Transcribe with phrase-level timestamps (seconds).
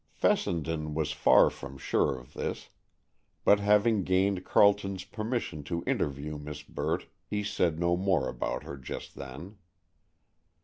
[0.13, 2.69] Fessenden was far from sure of this,
[3.45, 8.77] but, having gained Carleton's permission to interview Miss Burt, he said no more about her
[8.77, 9.59] just then.